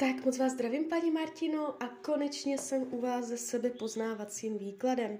[0.00, 5.18] Tak moc vás zdravím, paní Martino, a konečně jsem u vás ze sebe poznávacím výkladem.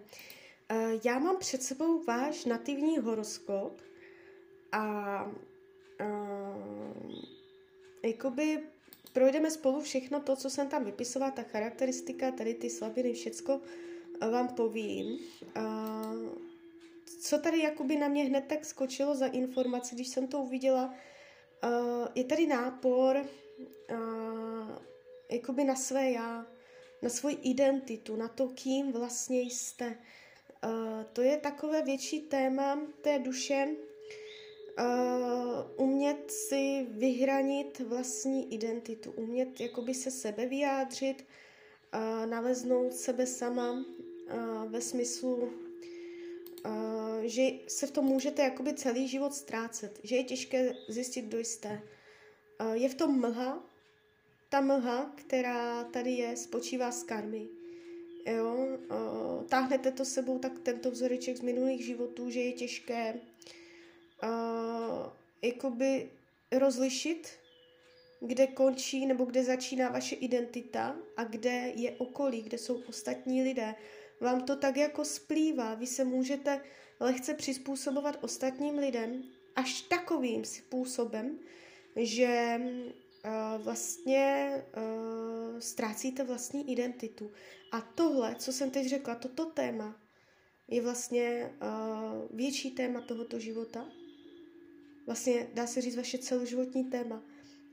[0.69, 3.81] Eh, já mám před sebou váš nativní horoskop
[4.73, 5.31] a, a
[8.05, 8.63] jakoby
[9.13, 13.61] projdeme spolu všechno to, co jsem tam vypisovala, ta charakteristika, tady ty slabiny, všecko
[14.31, 15.19] vám povím.
[15.55, 16.13] A,
[17.21, 20.95] co tady jakoby na mě hned tak skočilo za informace, když jsem to uviděla,
[22.15, 23.27] je tady nápor
[25.31, 26.47] jakoby na své já,
[27.03, 29.99] na svoji identitu, na to, kým vlastně jste.
[30.65, 33.69] Uh, to je takové větší téma té duše,
[34.79, 41.27] uh, umět si vyhranit vlastní identitu, umět jakoby se sebe vyjádřit,
[41.95, 43.85] uh, naleznout sebe sama uh,
[44.71, 45.51] ve smyslu, uh,
[47.23, 51.83] že se v tom můžete jakoby celý život ztrácet, že je těžké zjistit, kdo jste.
[52.61, 53.70] Uh, je v tom mlha,
[54.51, 57.49] ta mlha, která tady je, spočívá z karmy.
[58.27, 58.79] Jo,
[59.49, 64.31] táhnete to sebou tak tento vzoreček z minulých životů, že je těžké uh,
[65.43, 66.11] jakoby
[66.53, 67.29] rozlišit,
[68.21, 73.75] kde končí nebo kde začíná vaše identita a kde je okolí, kde jsou ostatní lidé.
[74.21, 76.61] Vám to tak jako splývá, vy se můžete
[77.01, 79.23] lehce přizpůsobovat ostatním lidem
[79.57, 81.39] až takovým způsobem,
[81.97, 82.61] že
[83.25, 87.31] uh, vlastně uh, ztrácíte vlastní identitu.
[87.73, 90.01] A tohle, co jsem teď řekla, toto téma,
[90.69, 93.89] je vlastně uh, větší téma tohoto života.
[95.07, 97.23] Vlastně dá se říct vaše celoživotní téma.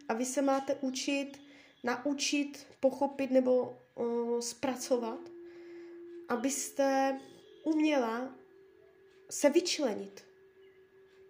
[0.10, 1.38] A vy se máte učit,
[1.84, 5.20] naučit, pochopit nebo uh, zpracovat,
[6.30, 7.20] abyste
[7.64, 8.36] uměla
[9.30, 10.27] se vyčlenit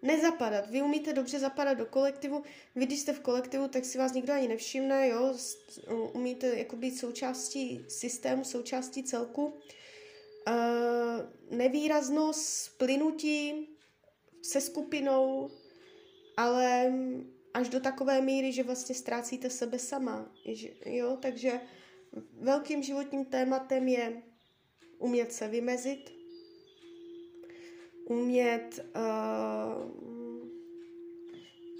[0.02, 0.70] nezapadat.
[0.70, 2.42] Vy umíte dobře zapadat do kolektivu.
[2.74, 5.34] Vy, když jste v kolektivu, tak si vás nikdo ani nevšimne, jo.
[6.12, 9.44] Umíte jako být součástí systému, součástí celku.
[9.44, 13.68] Uh, nevýraznost, plynutí
[14.42, 15.50] se skupinou,
[16.36, 16.92] ale
[17.54, 20.32] až do takové míry, že vlastně ztrácíte sebe sama.
[20.86, 21.18] Jo?
[21.22, 21.60] Takže
[22.32, 24.22] velkým životním tématem je
[24.98, 26.17] umět se vymezit,
[28.08, 29.98] umět uh,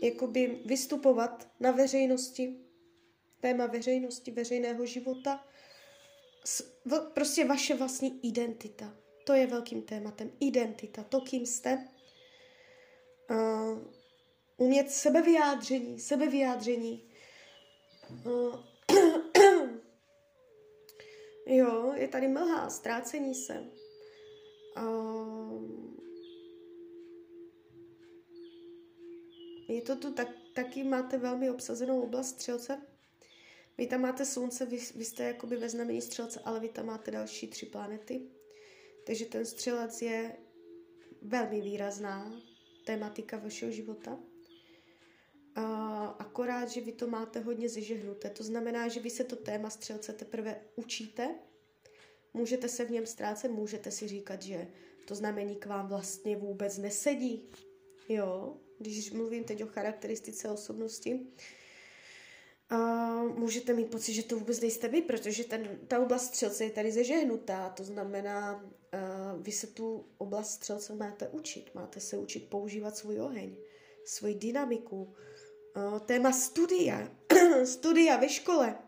[0.02, 2.56] jakoby vystupovat na veřejnosti,
[3.40, 5.44] téma veřejnosti, veřejného života,
[7.14, 8.94] prostě vaše vlastní identita.
[9.24, 10.30] To je velkým tématem.
[10.40, 11.88] Identita, to, kým jste.
[13.30, 13.78] Uh,
[14.56, 17.10] umět sebevyjádření, sebevyjádření.
[18.26, 18.56] Uh,
[21.46, 23.64] jo, je tady mlha, ztrácení se.
[24.76, 25.87] Uh,
[29.68, 32.82] Je to tu tak, taky máte velmi obsazenou oblast střelce.
[33.78, 37.10] Vy tam máte slunce, vy, vy jste jakoby ve znamení střelce, ale vy tam máte
[37.10, 38.20] další tři planety.
[39.06, 40.36] Takže ten střelec je
[41.22, 42.40] velmi výrazná
[42.86, 44.18] tematika vašeho života.
[45.54, 48.30] A akorát, že vy to máte hodně zežehnuté.
[48.30, 51.34] To znamená, že vy se to téma střelce teprve učíte.
[52.34, 54.68] Můžete se v něm ztrácet, můžete si říkat, že
[55.06, 57.50] to znamení k vám vlastně vůbec nesedí.
[58.08, 61.26] Jo, když mluvím teď o charakteristice osobnosti,
[62.70, 62.76] a
[63.22, 66.92] můžete mít pocit, že to vůbec nejste vy, protože ten, ta oblast střelce je tady
[66.92, 72.96] zežehnutá, to znamená, uh, vy se tu oblast střelce máte učit, máte se učit používat
[72.96, 73.56] svůj oheň,
[74.04, 75.14] svoji dynamiku,
[75.76, 77.08] uh, téma studia,
[77.64, 78.78] studia ve škole.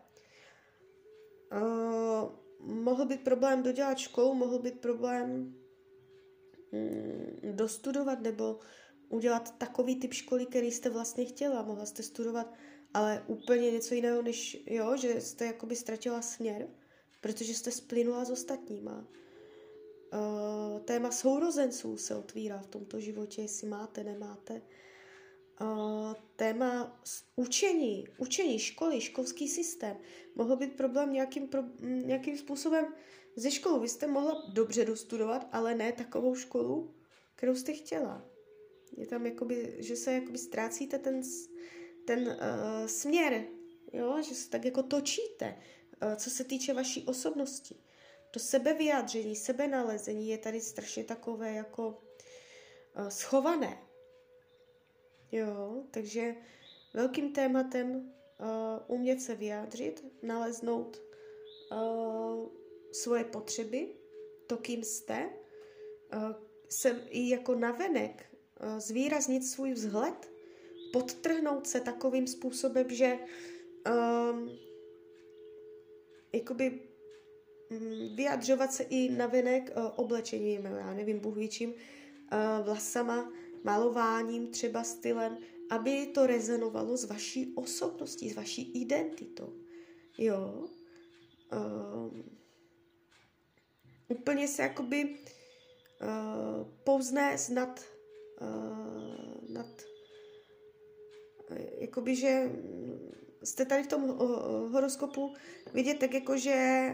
[1.51, 5.55] Uh, mohl být problém dodělat školu, mohl být problém
[6.71, 8.59] mm, dostudovat nebo
[9.11, 11.61] udělat takový typ školy, který jste vlastně chtěla.
[11.61, 12.53] Mohla jste studovat,
[12.93, 16.67] ale úplně něco jiného, než jo, že jste jakoby ztratila směr,
[17.21, 19.07] protože jste splynula s ostatníma.
[20.13, 24.61] Uh, téma sourozenců se otvírá v tomto životě, jestli máte, nemáte.
[25.61, 27.01] Uh, téma
[27.35, 29.97] učení, učení školy, školský systém.
[30.35, 32.93] Mohl být problém nějakým, pro, nějakým způsobem
[33.35, 33.79] ze školou.
[33.79, 36.95] Vy jste mohla dobře dostudovat, ale ne takovou školu,
[37.35, 38.31] kterou jste chtěla.
[38.97, 41.21] Je tam jakoby, že se jakoby ztrácíte ten,
[42.05, 43.43] ten uh, směr,
[43.93, 44.21] jo?
[44.21, 45.55] že se tak jako točíte,
[46.03, 47.75] uh, co se týče vaší osobnosti.
[48.31, 53.77] To sebevyjádření, sebenalezení je tady strašně takové jako uh, schované.
[55.31, 56.35] Jo, takže
[56.93, 58.47] velkým tématem uh,
[58.87, 61.01] umět se vyjádřit, naleznout
[61.71, 62.49] uh,
[62.91, 63.95] svoje potřeby,
[64.47, 65.29] to, kým jste,
[66.15, 66.31] uh,
[66.69, 68.30] se i jako navenek
[68.77, 70.31] zvýraznit svůj vzhled,
[70.93, 73.19] podtrhnout se takovým způsobem, že
[73.89, 74.49] um,
[76.33, 76.79] jakoby
[77.69, 81.73] mm, vyjadřovat se i na venek uh, oblečením, já nevím, Bůh ví uh,
[82.65, 83.31] vlasama,
[83.63, 85.37] malováním, třeba stylem,
[85.69, 89.53] aby to rezonovalo s vaší osobností, s vaší identitou.
[90.17, 90.67] Jo.
[91.51, 92.37] Um,
[94.07, 97.79] úplně se jakoby uh, pouzne nad,
[99.49, 99.81] nad
[101.79, 102.51] jakoby, že
[103.43, 104.01] jste tady v tom
[104.71, 105.33] horoskopu
[105.73, 106.89] vidět tak jako, že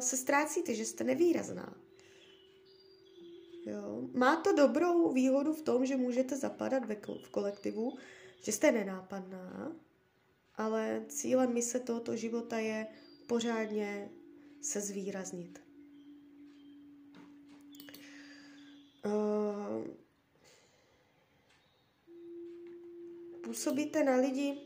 [0.00, 1.76] se ztrácíte, že jste nevýrazná.
[3.66, 4.08] Jo.
[4.14, 7.98] Má to dobrou výhodu v tom, že můžete zapadat ve, v kolektivu,
[8.42, 9.76] že jste nenápadná,
[10.54, 12.86] ale cílem mise tohoto života je
[13.26, 14.10] pořádně
[14.60, 15.62] se zvýraznit.
[19.06, 19.86] Uh,
[23.46, 24.58] působíte na lidi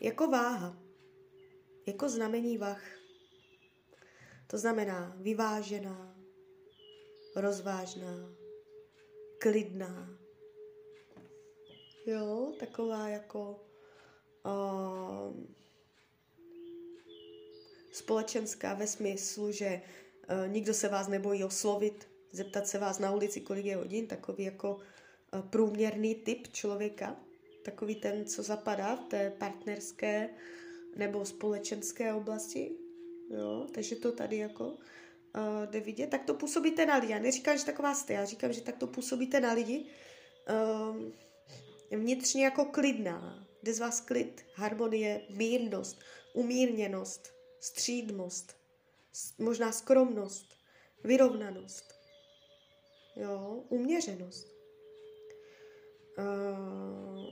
[0.00, 0.78] jako váha,
[1.86, 2.82] jako znamení vach.
[4.46, 6.16] To znamená vyvážená,
[7.36, 8.34] rozvážná,
[9.38, 10.18] klidná.
[12.06, 13.64] Jo, taková jako
[14.44, 15.36] uh,
[17.92, 23.40] společenská ve smyslu, že uh, nikdo se vás nebojí oslovit, zeptat se vás na ulici,
[23.40, 24.82] kolik je hodin, takový jako uh,
[25.42, 27.16] průměrný typ člověka,
[27.64, 30.30] takový ten, co zapadá v té partnerské
[30.96, 32.70] nebo společenské oblasti.
[33.30, 34.76] Jo, takže to tady jako uh,
[35.70, 36.10] jde vidět.
[36.10, 37.12] Tak to působíte na lidi.
[37.12, 39.86] Já neříkám, že taková jste, já říkám, že tak to působíte na lidi.
[40.90, 41.12] Um,
[41.90, 43.46] vnitřně jako klidná.
[43.62, 46.00] Jde z vás klid, harmonie, mírnost,
[46.34, 48.56] umírněnost, střídmost,
[49.38, 50.54] možná skromnost,
[51.04, 51.94] vyrovnanost,
[53.16, 54.53] jo, uměřenost.
[56.18, 57.26] Uh,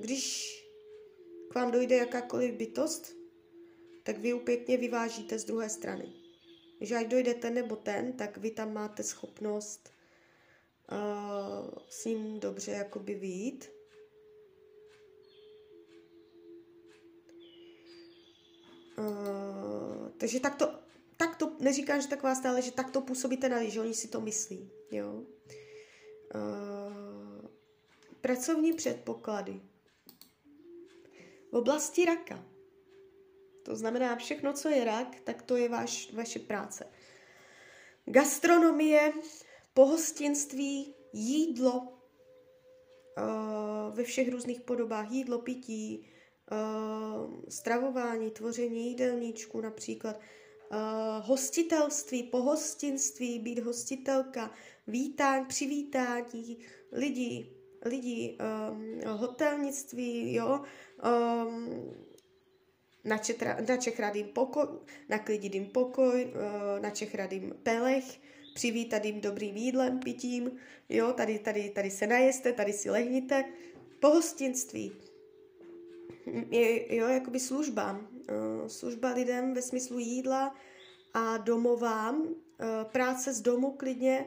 [0.00, 0.54] když
[1.50, 3.12] k vám dojde jakákoliv bytost,
[4.02, 6.12] tak vy ji pěkně vyvážíte z druhé strany.
[6.80, 9.92] Že ať dojde ten nebo ten, tak vy tam máte schopnost
[10.92, 13.70] uh, s ním dobře jakoby výjít.
[18.98, 20.78] Uh, takže tak to,
[21.16, 24.08] tak to, neříkám, že taková stále, že tak to působíte na lidi, že oni si
[24.08, 24.70] to myslí.
[24.90, 25.12] Jo?
[26.34, 26.77] Uh,
[28.20, 29.60] pracovní předpoklady.
[31.52, 32.44] V oblasti raka.
[33.62, 36.86] To znamená, všechno, co je rak, tak to je vaš, vaše práce.
[38.06, 39.12] Gastronomie,
[39.74, 46.08] pohostinství, jídlo uh, ve všech různých podobách, jídlo, pití,
[46.52, 54.50] uh, stravování, tvoření jídelníčku například, uh, hostitelství, pohostinství, být hostitelka,
[54.86, 56.58] vítání, přivítání
[56.92, 58.38] lidí, lidí,
[58.70, 60.60] um, hotelnictví, jo,
[61.04, 61.94] um,
[63.04, 64.66] na, četra, na Čech radím pokoj,
[65.08, 68.20] naklidit jim pokoj, uh, na Čech radím pelech,
[68.54, 70.50] přivítat jim dobrým jídlem, pitím,
[70.88, 73.44] jo, tady, tady, tady se najeste, tady si lehněte,
[74.00, 74.92] pohostinství,
[76.50, 80.54] je, jo, jakoby služba, uh, služba lidem ve smyslu jídla
[81.14, 82.34] a domovám, uh,
[82.92, 84.26] práce z domu klidně,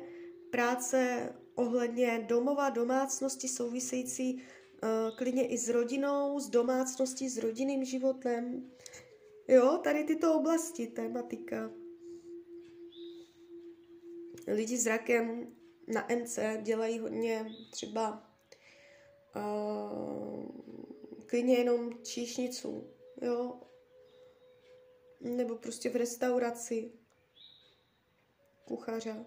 [0.51, 8.71] práce ohledně domova, domácnosti související uh, klidně i s rodinou, s domácností, s rodinným životem.
[9.47, 11.71] Jo, tady tyto oblasti, tématika.
[14.47, 15.55] Lidi s rakem
[15.87, 18.31] na NC dělají hodně třeba
[19.35, 20.45] uh,
[21.25, 22.87] klidně jenom číšnicu,
[23.21, 23.59] jo,
[25.21, 26.91] nebo prostě v restauraci
[28.65, 29.25] kuchaře,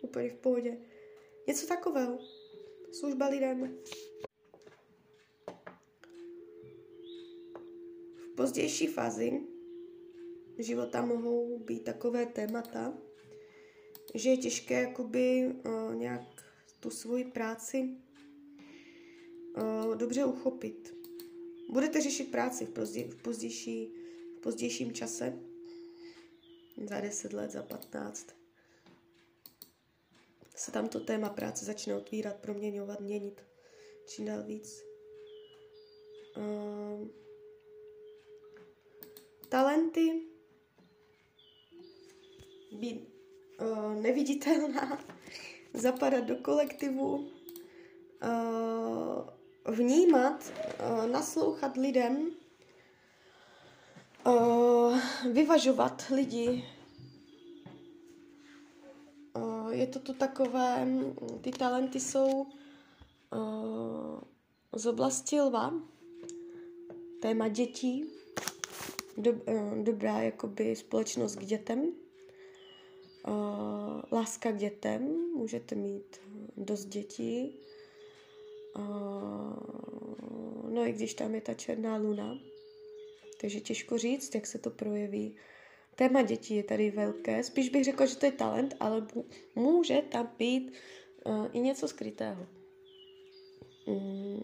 [0.00, 0.78] úplně v pohodě.
[1.50, 2.18] Něco takového.
[2.92, 3.78] Služba lidem.
[8.14, 9.40] V pozdější fázi
[10.58, 12.98] života mohou být takové témata,
[14.14, 16.22] že je těžké jakoby uh, nějak
[16.80, 17.96] tu svoji práci
[19.56, 20.94] uh, dobře uchopit.
[21.70, 23.92] Budete řešit práci v, pozdě, v, pozdější,
[24.36, 25.38] v pozdějším čase,
[26.88, 28.39] za 10 let, za 15
[30.60, 33.42] se tam to téma práce začne otvírat, proměňovat, měnit
[34.10, 34.84] čím dál víc.
[36.36, 37.08] Uh,
[39.48, 40.22] talenty,
[42.72, 43.08] být
[43.60, 45.04] uh, neviditelná,
[45.74, 47.30] zapadat do kolektivu, uh,
[49.74, 52.30] vnímat, uh, naslouchat lidem,
[54.26, 54.98] uh,
[55.32, 56.64] vyvažovat lidi,
[59.80, 60.88] je to tu takové,
[61.40, 64.20] ty talenty jsou uh,
[64.72, 65.74] z oblasti lva,
[67.22, 68.04] téma dětí,
[69.16, 71.92] dob, uh, dobrá jakoby společnost k dětem, uh,
[74.12, 75.02] láska k dětem,
[75.36, 76.20] můžete mít
[76.56, 77.58] dost dětí,
[78.76, 78.82] uh,
[80.70, 82.38] no i když tam je ta černá luna,
[83.40, 85.36] takže těžko říct, jak se to projeví.
[86.00, 89.06] Téma dětí je tady velké, spíš bych řekla, že to je talent, ale
[89.54, 90.72] může tam být
[91.26, 92.46] uh, i něco skrytého.
[93.86, 94.42] Mm.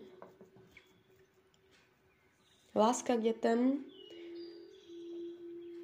[2.75, 3.85] Láska k dětem,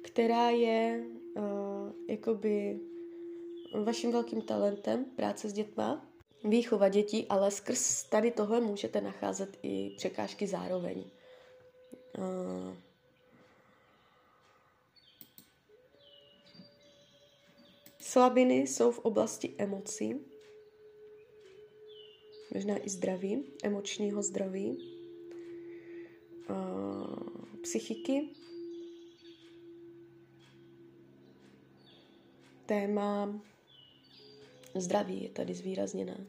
[0.03, 1.43] která je uh,
[2.07, 2.79] jakoby
[3.83, 6.07] vaším velkým talentem, práce s dětma,
[6.43, 11.03] výchova dětí, ale skrz tady tohle můžete nacházet i překážky zároveň.
[12.17, 12.92] Uh,
[18.13, 20.15] Slabiny jsou v oblasti emocí,
[22.53, 24.77] možná i zdraví, emočního zdraví,
[27.61, 28.29] psychiky,
[32.65, 33.41] téma
[34.75, 36.27] zdraví je tady zvýrazněné.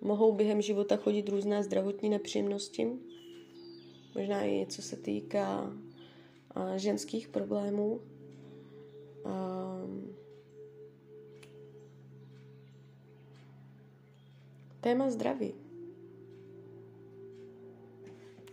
[0.00, 2.88] Mohou během života chodit různé zdravotní nepříjemnosti,
[4.14, 5.72] možná i něco se týká
[6.76, 8.00] ženských problémů.
[14.84, 15.54] Téma zdraví.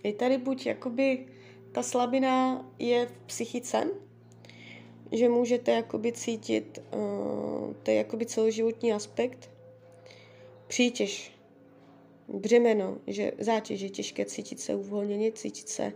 [0.03, 1.27] Je tady buď jakoby
[1.71, 3.91] ta slabina je v psychice,
[5.11, 9.51] že můžete jakoby cítit, uh, to je jakoby celoživotní aspekt,
[10.67, 11.35] přítěž,
[12.27, 15.93] břemeno, že zátěž je těžké cítit se uvolněně, cítit se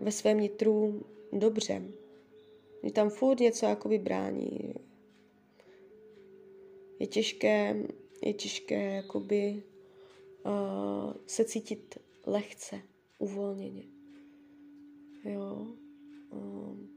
[0.00, 1.82] ve svém nitru dobře.
[2.84, 4.74] Že tam furt něco jakoby brání.
[6.98, 7.76] Je těžké
[8.22, 9.62] je těžké jakoby
[10.44, 12.80] uh, se cítit lehce,
[13.18, 13.82] uvolněně.
[15.24, 15.66] Jo.
[16.30, 16.88] Um,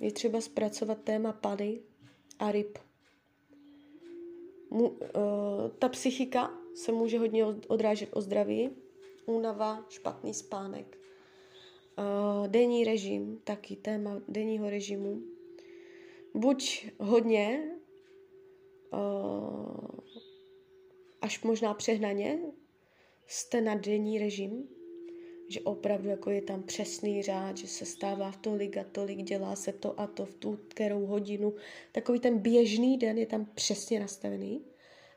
[0.00, 1.80] je třeba zpracovat téma pady
[2.38, 2.78] a ryb.
[4.70, 4.98] Mu, uh,
[5.78, 8.70] ta psychika se může hodně odrážet o zdraví,
[9.26, 10.98] únava, špatný spánek.
[11.98, 15.22] Uh, denní režim, taky téma denního režimu.
[16.34, 17.73] Buď hodně
[21.20, 22.38] až možná přehnaně
[23.26, 24.68] jste na denní režim,
[25.48, 29.56] že opravdu jako je tam přesný řád, že se stává v tolik a tolik, dělá
[29.56, 31.54] se to a to v tu kterou hodinu.
[31.92, 34.64] Takový ten běžný den je tam přesně nastavený.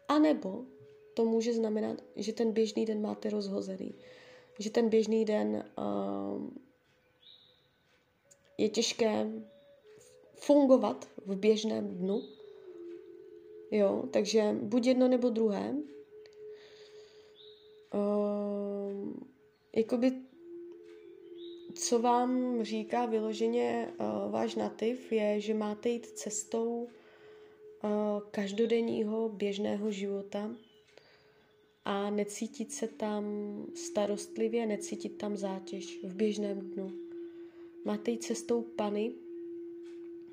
[0.07, 0.65] A nebo
[1.13, 3.95] to může znamenat, že ten běžný den máte rozhozený.
[4.59, 6.49] Že ten běžný den uh,
[8.57, 9.27] je těžké
[10.35, 12.21] fungovat v běžném dnu,
[13.71, 15.75] Jo, takže buď jedno nebo druhé.
[17.93, 19.13] Uh,
[19.75, 20.11] jakoby,
[21.73, 26.87] co vám říká vyloženě uh, váš nativ, je, že máte jít cestou
[27.83, 30.55] uh, každodenního běžného života
[31.85, 33.23] a necítit se tam
[33.75, 36.91] starostlivě, necítit tam zátěž v běžném dnu.
[37.85, 39.13] Máte jít cestou pany,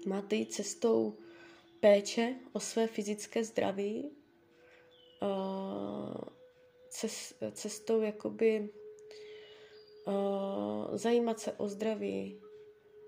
[0.07, 1.14] máte jít cestou
[1.85, 4.11] péče o své fyzické zdraví
[7.53, 8.69] cestou jakoby
[10.93, 12.41] zajímat se o zdraví,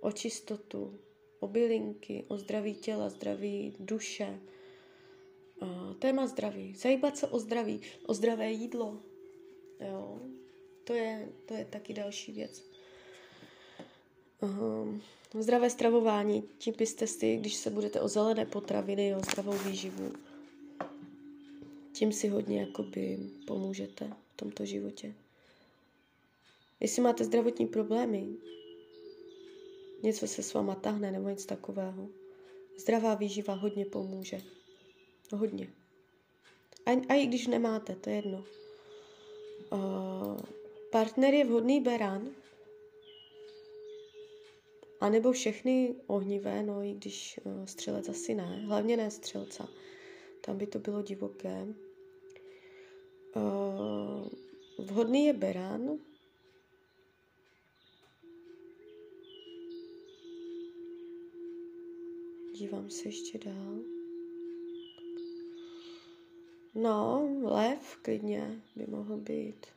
[0.00, 1.00] o čistotu,
[1.40, 4.40] o bylinky, o zdraví těla, zdraví duše.
[5.98, 6.74] Téma zdraví.
[6.74, 9.02] Zajímat se o zdraví, o zdravé jídlo.
[9.80, 10.20] Jo.
[10.84, 12.75] To, je, to je taky další věc.
[14.42, 15.02] Um,
[15.40, 20.12] Zdravé stravování, tím byste si, když se budete o zelené potraviny, o zdravou výživu,
[21.92, 25.14] tím si hodně jakoby pomůžete v tomto životě.
[26.80, 28.28] Jestli máte zdravotní problémy,
[30.02, 32.08] něco se s váma tahne nebo nic takového,
[32.78, 34.42] zdravá výživa hodně pomůže.
[35.32, 35.68] Hodně.
[36.86, 38.44] A, a i když nemáte, to je jedno.
[39.72, 40.36] Uh,
[40.90, 42.28] partner je vhodný beran,
[45.00, 49.68] a nebo všechny ohnivé, no i když uh, střelec asi ne, hlavně ne střelca.
[50.40, 51.66] Tam by to bylo divoké.
[53.36, 54.28] Uh,
[54.86, 55.98] vhodný je beran.
[62.54, 63.78] Dívám se ještě dál.
[66.74, 69.75] No, lev klidně by mohl být.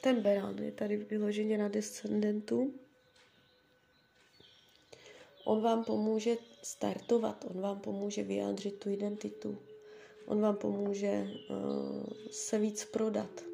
[0.00, 2.74] Ten Beran je tady vyloženě na descendentu.
[5.44, 9.58] On vám pomůže startovat, on vám pomůže vyjádřit tu identitu.
[10.26, 13.44] On vám pomůže uh, se víc prodat,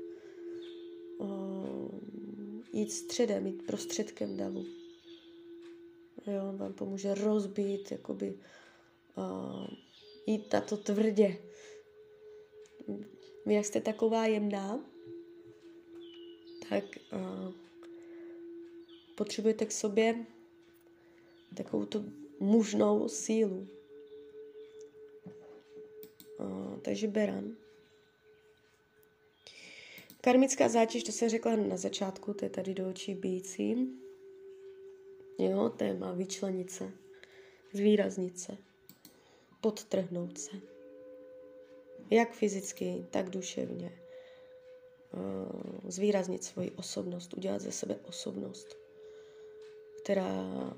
[1.18, 1.88] uh,
[2.72, 4.64] jít středem, jít prostředkem davu.
[6.26, 8.38] Jo, on vám pomůže rozbít, jakoby
[9.16, 9.66] uh,
[10.26, 11.38] jít na to tvrdě.
[13.46, 14.93] Vy, jak jste taková jemná,
[16.70, 17.52] tak uh,
[19.14, 20.26] potřebujete k sobě
[21.56, 23.68] takovou tu mužnou sílu.
[26.38, 27.56] Uh, takže beran.
[30.20, 33.88] Karmická zátěž, to jsem řekla na začátku, to je tady do očí bíjící.
[35.38, 36.92] Jo, téma vyčlenit se,
[37.72, 38.56] zvýraznit se,
[39.60, 40.50] podtrhnout se.
[42.10, 44.03] Jak fyzicky, tak duševně.
[45.16, 48.76] Uh, zvýraznit svoji osobnost, udělat ze sebe osobnost,
[50.02, 50.76] která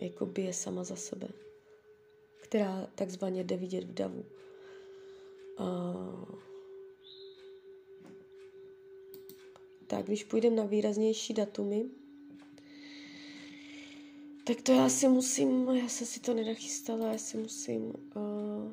[0.00, 1.28] jako je sama za sebe,
[2.42, 4.24] která takzvaně jde vidět v davu.
[5.60, 6.24] Uh,
[9.86, 11.84] tak, když půjdeme na výraznější datumy,
[14.46, 18.72] tak to já si musím, já jsem si to nenachystala, já si musím uh,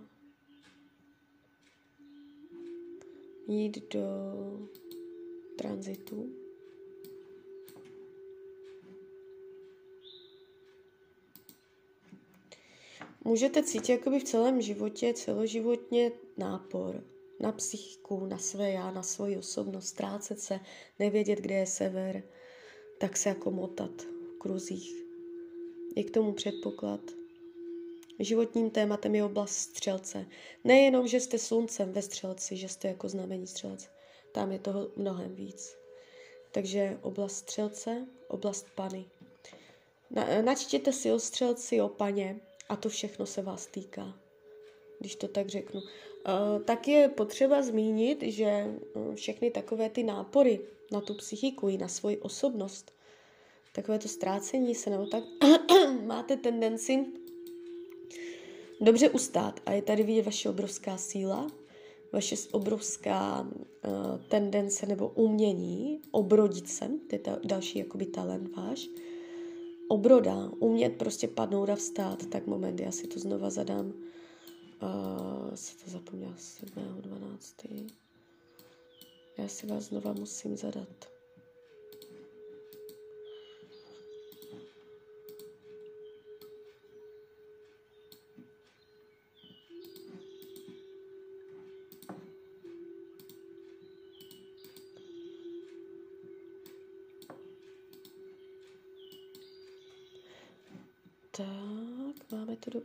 [3.47, 4.01] jít do
[5.57, 6.29] tranzitu.
[13.23, 17.03] Můžete cítit jakoby v celém životě, celoživotně nápor
[17.39, 20.59] na psychiku, na své já, na svoji osobnost, ztrácet se,
[20.99, 22.23] nevědět, kde je sever,
[22.97, 24.95] tak se jako motat v kruzích.
[25.95, 27.24] Je k tomu předpoklad.
[28.19, 30.25] Životním tématem je oblast střelce.
[30.63, 33.89] Nejenom, že jste sluncem ve střelci, že jste jako znamení střelec.
[34.31, 35.77] Tam je toho mnohem víc.
[36.51, 39.05] Takže oblast střelce, oblast pany.
[40.11, 44.19] Na, načtěte si o střelci, o paně a to všechno se vás týká,
[44.99, 45.81] když to tak řeknu.
[45.81, 48.65] Uh, tak je potřeba zmínit, že
[49.15, 50.59] všechny takové ty nápory
[50.91, 52.91] na tu psychiku i na svoji osobnost,
[53.73, 55.23] takové to ztrácení se nebo tak,
[56.05, 57.05] máte tendenci
[58.81, 61.51] dobře ustát a je tady vidět vaše obrovská síla,
[62.13, 63.51] vaše obrovská uh,
[64.27, 68.89] tendence nebo umění obrodit se, to je ta další jakoby talent váš,
[69.87, 75.77] obroda, umět prostě padnout a vstát, tak moment, já si to znova zadám, uh, si
[75.77, 77.89] to zapomněla 7.12.
[79.37, 81.14] Já si vás znova musím zadat.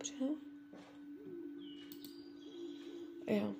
[0.01, 0.15] Dobře?
[3.27, 3.55] Jo.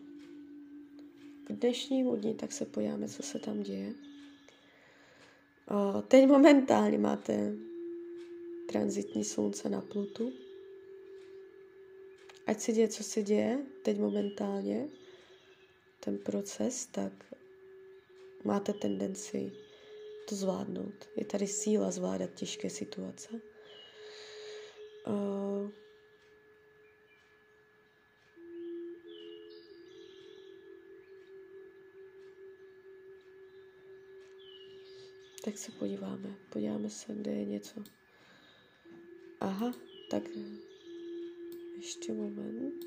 [1.47, 3.95] K dnešnímu dní tak se podíváme, co se tam děje.
[5.69, 7.53] O, teď momentálně máte
[8.69, 10.33] transitní slunce na Plutu.
[12.47, 14.89] Ať se děje, co se děje, teď momentálně,
[16.01, 17.13] ten proces, tak
[18.45, 19.53] máte tendenci
[20.29, 21.09] to zvládnout.
[21.17, 23.41] Je tady síla zvládat těžké situace.
[35.51, 36.37] Tak se podíváme.
[36.51, 37.81] Podíváme se, kde je něco.
[39.41, 39.73] Aha,
[40.11, 40.23] tak
[41.77, 42.85] ještě moment.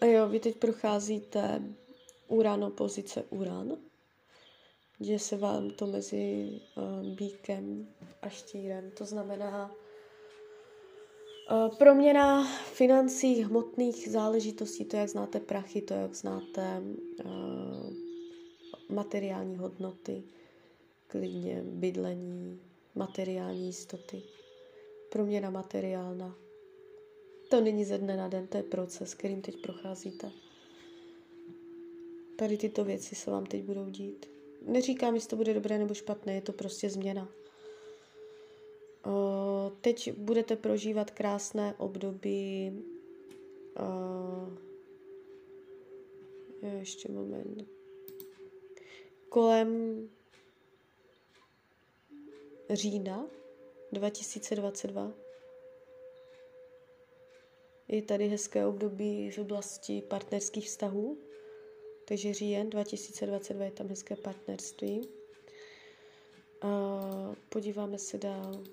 [0.00, 1.62] A jo, vy teď procházíte
[2.28, 3.91] Uran opozice Uran,
[5.02, 7.88] děje se vám to mezi uh, bíkem
[8.22, 8.90] a štírem.
[8.90, 9.74] To znamená
[11.50, 16.82] uh, proměna financí, hmotných záležitostí, to jak znáte prachy, to jak znáte
[17.24, 17.92] uh,
[18.88, 20.22] materiální hodnoty,
[21.06, 22.60] klidně bydlení,
[22.94, 24.22] materiální jistoty.
[25.12, 26.34] Proměna materiálna
[27.52, 30.30] to není ze dne na den, to je proces, kterým teď procházíte.
[32.36, 34.26] Tady tyto věci se vám teď budou dít.
[34.64, 37.28] Neříkám, jestli to bude dobré nebo špatné, je to prostě změna.
[39.80, 42.72] Teď budete prožívat krásné období.
[46.78, 47.68] Ještě moment.
[49.28, 50.08] Kolem
[52.70, 53.26] října
[53.92, 55.12] 2022
[57.88, 61.18] je tady hezké období v oblasti partnerských vztahů.
[62.12, 65.08] Takže říjen 2022 je tam hezké partnerství.
[66.60, 67.00] A
[67.48, 68.64] podíváme se dál.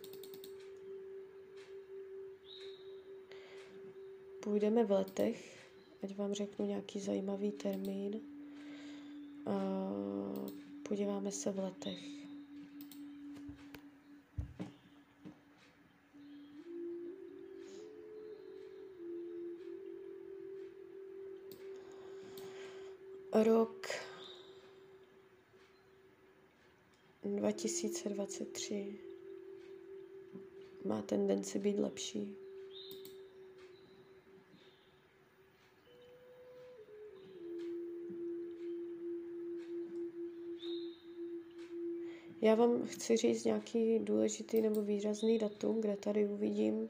[4.43, 5.67] Půjdeme v letech,
[6.03, 8.21] ať vám řeknu nějaký zajímavý termín.
[9.45, 9.89] A
[10.83, 12.18] podíváme se v letech.
[23.43, 23.87] Rok
[27.23, 28.99] 2023
[30.85, 32.35] má tendenci být lepší.
[42.41, 46.89] Já vám chci říct nějaký důležitý nebo výrazný datum, kde tady uvidím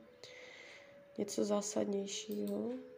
[1.18, 2.89] něco zásadnějšího.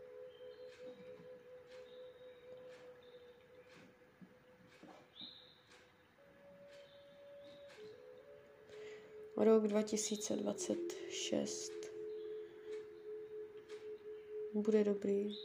[9.38, 11.72] Rok 2026
[14.54, 15.36] bude dobrý.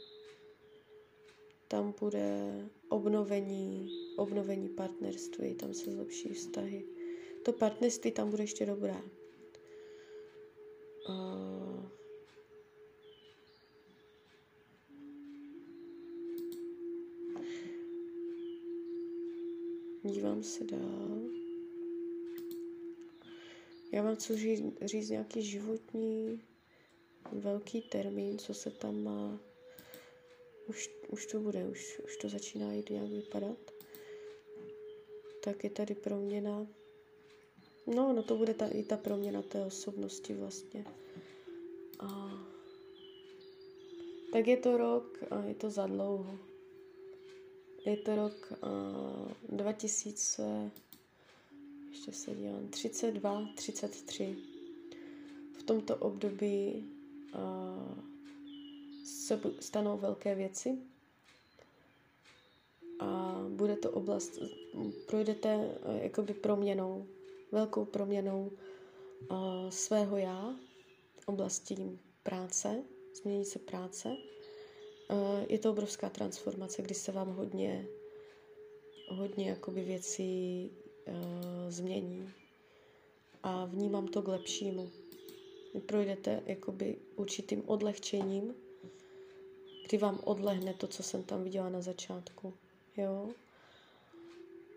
[1.67, 2.51] Tam bude
[2.89, 6.85] obnovení, obnovení partnerství, tam se zlepší vztahy.
[7.45, 9.01] To partnerství tam bude ještě dobré.
[11.09, 11.85] Uh,
[20.03, 21.46] dívám se dál.
[23.91, 26.41] Já vám chci říct, říct nějaký životní
[27.31, 29.39] velký termín, co se tam má.
[30.67, 33.71] Už, už to bude, už, už to začíná jít nějak vypadat.
[35.43, 36.67] Tak je tady proměna.
[37.87, 40.85] No, no to bude ta, i ta proměna té osobnosti vlastně.
[41.99, 42.31] A,
[44.33, 46.39] tak je to rok a je to za dlouho.
[47.85, 48.67] Je to rok a,
[49.49, 50.71] 2000
[51.97, 54.35] ještě se dívám, 32, 33.
[55.59, 56.89] V tomto období
[57.35, 57.99] uh,
[59.05, 60.77] se stanou velké věci
[62.99, 64.39] a bude to oblast,
[65.05, 67.07] projdete uh, jakoby proměnou,
[67.51, 68.51] velkou proměnou
[69.31, 70.55] uh, svého já,
[71.25, 72.83] oblastí práce,
[73.21, 74.09] změní se práce.
[74.09, 77.87] Uh, je to obrovská transformace, kdy se vám hodně,
[79.09, 80.71] hodně jakoby věcí
[81.07, 82.33] uh, změní
[83.43, 84.89] a vnímám to k lepšímu.
[85.73, 88.55] Vy projdete jakoby určitým odlehčením,
[89.87, 92.53] kdy vám odlehne to, co jsem tam viděla na začátku.
[92.97, 93.29] Jo?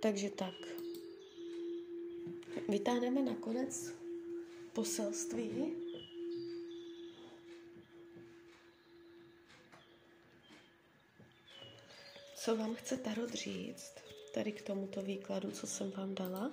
[0.02, 0.54] Takže tak.
[2.68, 3.92] Vytáhneme nakonec
[4.72, 5.72] poselství.
[12.36, 14.09] Co vám chce Tarot říct?
[14.34, 16.52] Tady k tomuto výkladu, co jsem vám dala.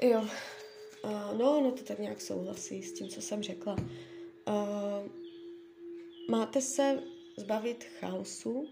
[0.00, 0.26] Jo,
[1.38, 3.76] no, no to tak nějak souhlasí s tím, co jsem řekla.
[6.28, 7.02] Máte se
[7.36, 8.68] zbavit chaosu,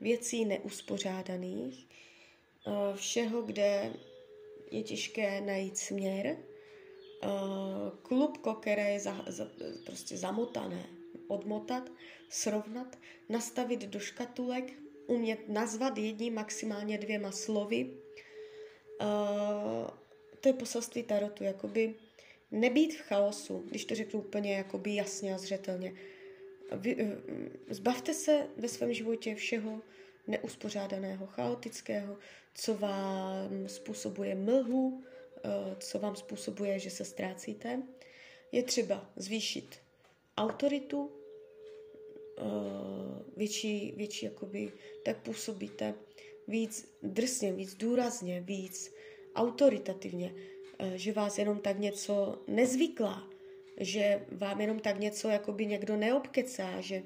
[0.00, 1.86] věcí neuspořádaných,
[2.94, 3.92] všeho, kde
[4.70, 6.36] je těžké najít směr.
[8.02, 9.50] Klubko, které je za, za,
[9.86, 10.86] prostě zamotané,
[11.28, 11.92] odmotat,
[12.28, 12.98] srovnat,
[13.28, 14.72] nastavit do škatulek,
[15.06, 17.90] umět nazvat jedním, maximálně dvěma slovy.
[20.40, 21.94] To je poselství tarotu, jakoby
[22.50, 25.94] nebýt v chaosu, když to řeknu úplně jakoby jasně a zřetelně.
[26.72, 26.96] Vy,
[27.68, 29.80] zbavte se ve svém životě všeho,
[30.26, 32.16] neuspořádaného, chaotického,
[32.54, 35.04] co vám způsobuje mlhu,
[35.44, 37.82] eh, co vám způsobuje, že se ztrácíte.
[38.52, 39.78] Je třeba zvýšit
[40.36, 41.10] autoritu,
[42.38, 42.42] eh,
[43.36, 44.72] větší, větší jakoby,
[45.04, 45.94] tak působíte
[46.48, 48.94] víc drsně, víc důrazně, víc
[49.34, 50.34] autoritativně,
[50.78, 53.28] eh, že vás jenom tak něco nezvyklá,
[53.80, 57.02] že vám jenom tak něco jakoby někdo neobkecá, že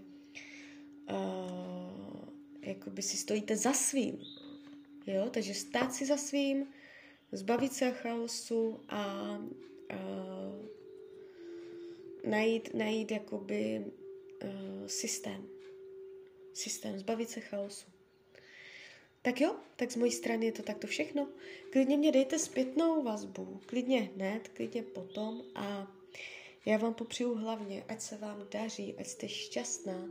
[2.70, 4.18] jakoby si stojíte za svým.
[5.06, 5.30] Jo?
[5.30, 6.66] Takže stát si za svým,
[7.32, 9.98] zbavit se chaosu a, a
[12.24, 13.84] najít, najít jakoby
[14.44, 15.48] uh, systém.
[16.54, 17.86] Systém, zbavit se chaosu.
[19.22, 21.28] Tak jo, tak z mojí strany je to takto všechno.
[21.72, 25.92] Klidně mě dejte zpětnou vazbu, klidně hned, klidně potom a
[26.66, 30.10] já vám popřiju hlavně, ať se vám daří, ať jste šťastná,